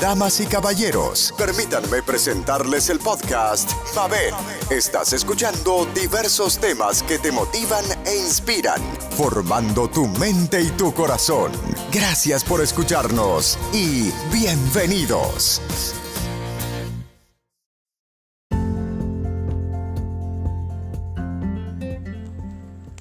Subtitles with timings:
[0.00, 4.34] Damas y caballeros, permítanme presentarles el podcast Mabel.
[4.68, 8.82] Estás escuchando diversos temas que te motivan e inspiran,
[9.16, 11.52] formando tu mente y tu corazón.
[11.92, 15.62] Gracias por escucharnos y bienvenidos.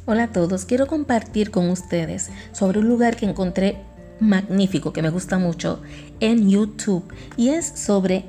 [0.05, 3.83] Hola a todos, quiero compartir con ustedes sobre un lugar que encontré
[4.19, 5.81] magnífico, que me gusta mucho,
[6.19, 7.03] en YouTube.
[7.37, 8.25] Y es sobre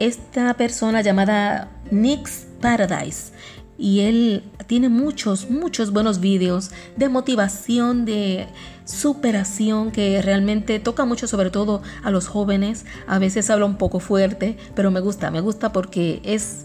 [0.00, 3.32] esta persona llamada Nick's Paradise.
[3.78, 8.48] Y él tiene muchos, muchos buenos vídeos de motivación, de
[8.84, 12.84] superación, que realmente toca mucho sobre todo a los jóvenes.
[13.06, 16.64] A veces habla un poco fuerte, pero me gusta, me gusta porque es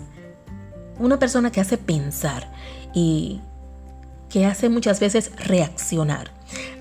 [0.99, 2.51] una persona que hace pensar
[2.93, 3.41] y
[4.29, 6.31] que hace muchas veces reaccionar.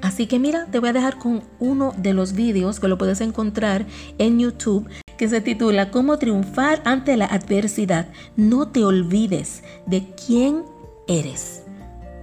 [0.02, 3.20] Así que mira, te voy a dejar con uno de los vídeos que lo puedes
[3.20, 3.87] encontrar
[4.19, 8.08] en YouTube que se titula Cómo triunfar ante la adversidad.
[8.36, 10.64] No te olvides de quién
[11.06, 11.62] eres.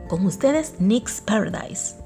[0.10, 1.99] Con ustedes, Nick's Paradise.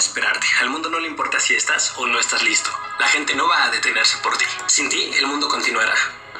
[0.00, 0.46] Esperarte.
[0.60, 2.70] Al mundo no le importa si estás o no estás listo.
[2.98, 4.44] La gente no va a detenerse por ti.
[4.66, 5.94] Sin ti, el mundo continuará.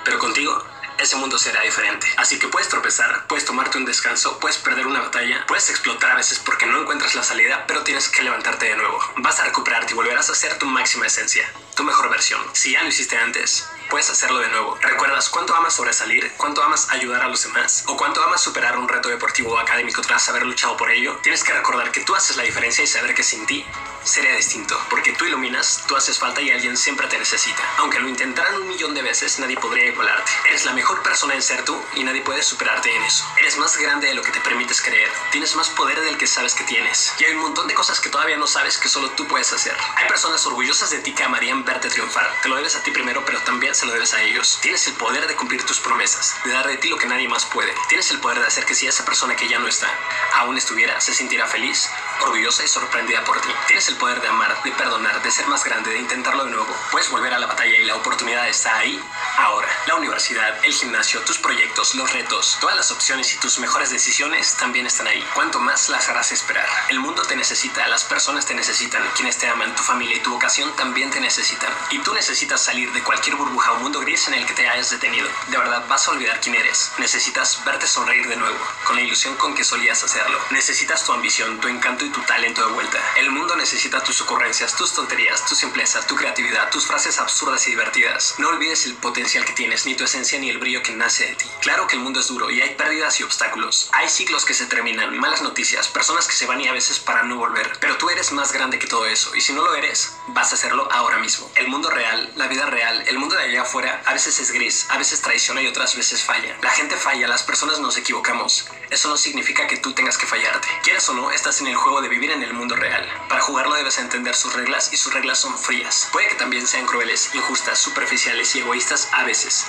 [0.04, 0.64] Pero contigo,
[0.98, 2.06] ese mundo será diferente.
[2.16, 6.16] Así que puedes tropezar, puedes tomarte un descanso, puedes perder una batalla, puedes explotar a
[6.16, 8.98] veces porque no encuentras la salida, pero tienes que levantarte de nuevo.
[9.18, 12.40] Vas a recuperarte y volverás a ser tu máxima esencia, tu mejor versión.
[12.52, 14.78] Si ya lo hiciste antes, puedes hacerlo de nuevo.
[14.80, 16.32] ¿Recuerdas cuánto amas sobresalir?
[16.36, 17.84] ¿Cuánto amas ayudar a los demás?
[17.88, 21.18] ¿O cuánto amas superar un reto deportivo o académico tras haber luchado por ello?
[21.22, 23.66] Tienes que recordar que tú haces la diferencia y saber que sin ti
[24.04, 27.62] sería distinto, porque tú iluminas, tú haces falta y alguien siempre te necesita.
[27.78, 30.30] Aunque lo intentaran un millón de veces, nadie podría igualarte.
[30.48, 33.24] Eres la mejor persona en ser tú y nadie puede superarte en eso.
[33.38, 35.10] Eres más grande de lo que te permites creer.
[35.30, 37.12] Tienes más poder del que sabes que tienes.
[37.18, 39.76] Y hay un montón de cosas que todavía no sabes que solo tú puedes hacer.
[39.96, 42.32] Hay personas orgullosas de ti que amarían verte triunfar.
[42.42, 44.58] Te lo debes a ti primero, pero también se lo debes a ellos.
[44.62, 47.44] Tienes el poder de cumplir tus promesas, de dar de ti lo que nadie más
[47.46, 47.74] puede.
[47.88, 49.88] Tienes el poder de hacer que si esa persona que ya no está
[50.34, 51.88] aún estuviera, se sintiera feliz,
[52.20, 53.48] orgullosa y sorprendida por ti.
[53.66, 56.76] Tienes el poder de amar, de perdonar, de ser más grande, de intentarlo de nuevo.
[56.92, 59.02] Puedes volver a la batalla y la oportunidad está ahí,
[59.36, 59.68] ahora.
[59.86, 64.54] La universidad, el gimnasio, tus proyectos, los retos, todas las opciones y tus mejores decisiones
[64.56, 65.26] también están ahí.
[65.34, 66.66] Cuanto más las harás esperar.
[66.88, 70.30] El mundo te necesita, las personas te necesitan, quienes te aman, tu familia y tu
[70.30, 71.72] vocación también te necesitan.
[71.90, 74.90] Y tú necesitas salir de cualquier burbuja o mundo gris en el que te hayas
[74.90, 75.28] detenido.
[75.48, 76.92] De verdad vas a olvidar quién eres.
[76.98, 80.38] Necesitas verte sonreír de nuevo, con la ilusión con que solías hacerlo.
[80.50, 82.98] Necesitas tu ambición, tu encanto y tu talento de vuelta.
[83.16, 87.70] El mundo necesita tus ocurrencias, tus tonterías, tu simpleza, tu creatividad, tus frases absurdas y
[87.70, 88.34] divertidas.
[88.36, 91.34] No olvides el potencial que tienes, ni tu esencia ni el brillo que nace de
[91.34, 91.46] ti.
[91.62, 93.88] Claro que el mundo es duro y hay pérdidas y obstáculos.
[93.92, 97.22] Hay ciclos que se terminan, malas noticias, personas que se van y a veces para
[97.22, 97.72] no volver.
[97.80, 100.56] Pero tú eres más grande que todo eso y si no lo eres, vas a
[100.56, 101.50] hacerlo ahora mismo.
[101.54, 104.86] El mundo real, la vida real, el mundo de allá afuera a veces es gris,
[104.90, 106.54] a veces traiciona y otras veces falla.
[106.60, 108.66] La gente falla, las personas nos equivocamos.
[108.90, 110.68] Eso no significa que tú tengas que fallarte.
[110.82, 113.06] Quieras o no, estás en el juego de vivir en el mundo real.
[113.28, 116.08] Para jugarlo debes entender sus reglas y sus reglas son frías.
[116.12, 119.66] Puede que también sean crueles, injustas, superficiales y egoístas a veces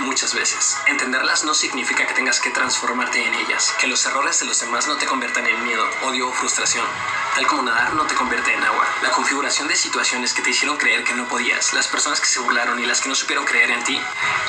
[0.00, 0.76] muchas veces.
[0.86, 4.86] Entenderlas no significa que tengas que transformarte en ellas, que los errores de los demás
[4.86, 6.84] no te conviertan en miedo, odio o frustración.
[7.34, 8.86] Tal como nadar no te convierte en agua.
[9.02, 12.40] La configuración de situaciones que te hicieron creer que no podías, las personas que se
[12.40, 14.00] burlaron y las que no supieron creer en ti,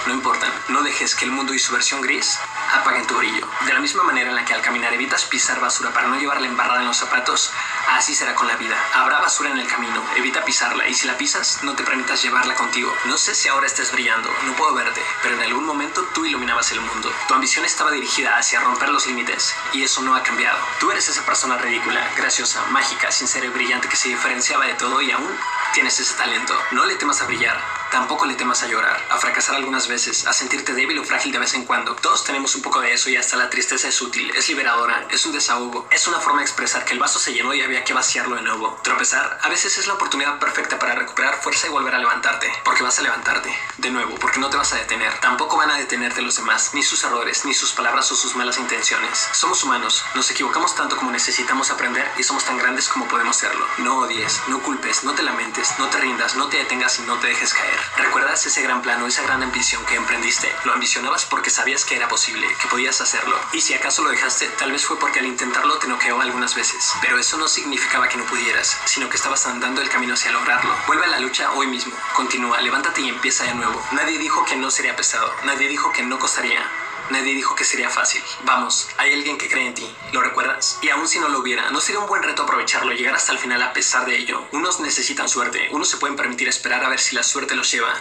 [0.07, 0.51] no importan.
[0.69, 2.39] No dejes que el mundo y su versión gris
[2.75, 3.47] apaguen tu brillo.
[3.65, 6.47] De la misma manera en la que al caminar evitas pisar basura para no llevarla
[6.47, 7.51] embarrada en los zapatos,
[7.91, 8.75] así será con la vida.
[8.93, 12.55] Habrá basura en el camino, evita pisarla y si la pisas, no te permitas llevarla
[12.55, 12.93] contigo.
[13.05, 16.71] No sé si ahora estés brillando, no puedo verte, pero en algún momento tú iluminabas
[16.71, 17.11] el mundo.
[17.27, 20.59] Tu ambición estaba dirigida hacia romper los límites y eso no ha cambiado.
[20.79, 25.01] Tú eres esa persona ridícula, graciosa, mágica, sincera y brillante que se diferenciaba de todo
[25.01, 25.37] y aún
[25.73, 26.57] tienes ese talento.
[26.71, 27.84] No le temas a brillar.
[27.95, 31.39] Tampoco le temas a llorar, a fracasar algunas veces, a sentirte débil o frágil de
[31.39, 31.95] vez en cuando.
[31.95, 35.25] Todos tenemos un poco de eso y hasta la tristeza es útil, es liberadora, es
[35.25, 37.93] un desahogo, es una forma de expresar que el vaso se llenó y había que
[37.93, 38.77] vaciarlo de nuevo.
[38.83, 42.83] Tropezar a veces es la oportunidad perfecta para recuperar fuerza y volver a levantarte, porque
[42.83, 45.17] vas a levantarte de nuevo, porque no te vas a detener.
[45.21, 48.57] Tampoco van a detenerte los demás, ni sus errores, ni sus palabras o sus malas
[48.57, 49.29] intenciones.
[49.31, 53.65] Somos humanos, nos equivocamos tanto como necesitamos aprender y somos tan grandes como podemos serlo.
[53.77, 57.17] No odies, no culpes, no te lamentes, no te rindas, no te detengas y no
[57.19, 57.84] te dejes caer.
[57.97, 60.53] ¿Recuerdas ese gran plano, esa gran ambición que emprendiste?
[60.63, 63.39] Lo ambicionabas porque sabías que era posible, que podías hacerlo.
[63.53, 66.93] Y si acaso lo dejaste, tal vez fue porque al intentarlo te noqueó algunas veces.
[67.01, 70.75] Pero eso no significaba que no pudieras, sino que estabas andando el camino hacia lograrlo.
[70.87, 71.95] Vuelve a la lucha hoy mismo.
[72.13, 73.81] Continúa, levántate y empieza de nuevo.
[73.91, 75.33] Nadie dijo que no sería pesado.
[75.43, 76.84] Nadie dijo que no costaría.
[77.09, 78.21] Nadie dijo que sería fácil.
[78.45, 79.87] Vamos, hay alguien que cree en ti.
[80.11, 80.79] ¿Lo recuerdas?
[80.81, 83.31] Y aun si no lo hubiera, ¿no sería un buen reto aprovecharlo y llegar hasta
[83.31, 84.47] el final a pesar de ello?
[84.51, 87.93] Unos necesitan suerte, unos se pueden permitir esperar a ver si la suerte los lleva.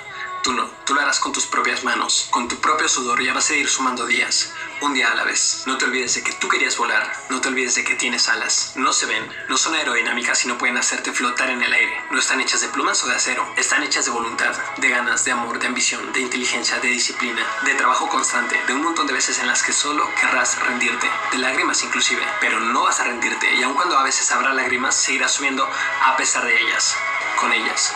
[0.43, 3.49] Tú no, tú lo harás con tus propias manos, con tu propio sudor y vas
[3.51, 4.51] a ir sumando días,
[4.85, 5.63] un día a la vez.
[5.67, 8.73] No te olvides de que tú querías volar, no te olvides de que tienes alas.
[8.77, 12.03] No se ven, no son aerodinámicas y no pueden hacerte flotar en el aire.
[12.11, 15.33] No están hechas de plumas o de acero, están hechas de voluntad, de ganas, de
[15.33, 19.39] amor, de ambición, de inteligencia, de disciplina, de trabajo constante, de un montón de veces
[19.39, 23.63] en las que solo querrás rendirte, de lágrimas inclusive, pero no vas a rendirte y
[23.63, 25.69] aun cuando a veces habrá lágrimas, seguirás subiendo
[26.05, 26.95] a pesar de ellas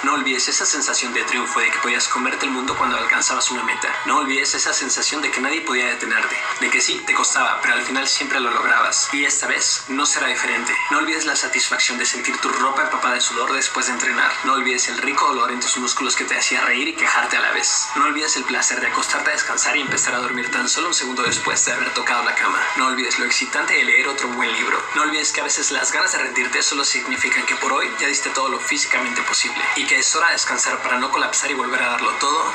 [0.04, 3.62] No olvides esa sensación de triunfo de que podías comerte el mundo cuando alcanzabas una
[3.62, 3.88] meta.
[4.04, 7.72] No olvides esa sensación de que nadie podía detenerte, de que sí, te costaba, pero
[7.72, 9.08] al final siempre lo lograbas.
[9.12, 10.76] Y esta vez no será diferente.
[10.90, 14.30] No olvides la satisfacción de sentir tu ropa empapada de sudor después de entrenar.
[14.44, 17.40] No olvides el rico dolor en tus músculos que te hacía reír y quejarte a
[17.40, 17.86] la vez.
[17.96, 20.94] No olvides el placer de acostarte a descansar y empezar a dormir tan solo un
[20.94, 22.60] segundo después de haber tocado la cama.
[22.76, 24.82] No olvides lo excitante de leer otro buen libro.
[24.94, 28.08] No olvides que a veces las ganas de rendirte solo significan que por hoy ya
[28.08, 29.37] diste todo lo físicamente posible
[29.76, 32.52] y que es hora de descansar para no colapsar y volver a darlo todo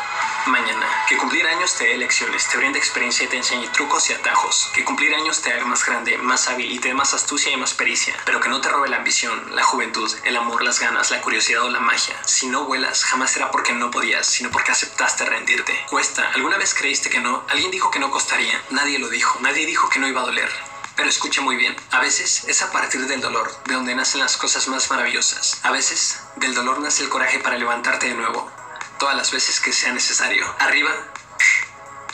[0.47, 0.85] mañana.
[1.07, 4.69] Que cumplir años te dé lecciones, te brinde experiencia y te enseñe trucos y atajos.
[4.73, 7.57] Que cumplir años te haga más grande, más hábil y te dé más astucia y
[7.57, 8.13] más pericia.
[8.25, 11.63] Pero que no te robe la ambición, la juventud, el amor, las ganas, la curiosidad
[11.63, 12.15] o la magia.
[12.25, 15.85] Si no vuelas, jamás será porque no podías, sino porque aceptaste rendirte.
[15.89, 16.29] Cuesta.
[16.35, 17.43] ¿Alguna vez creíste que no?
[17.49, 18.61] Alguien dijo que no costaría.
[18.71, 19.39] Nadie lo dijo.
[19.41, 20.72] Nadie dijo que no iba a doler.
[20.95, 24.37] Pero escuche muy bien, a veces es a partir del dolor de donde nacen las
[24.37, 25.59] cosas más maravillosas.
[25.63, 28.51] A veces del dolor nace el coraje para levantarte de nuevo,
[28.99, 30.45] todas las veces que sea necesario.
[30.59, 30.91] Arriba,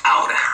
[0.04, 0.49] ahora.